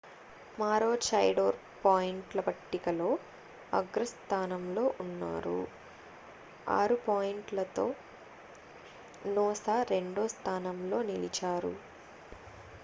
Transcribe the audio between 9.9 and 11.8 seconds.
రెండో స్థానంలో నిలిచారు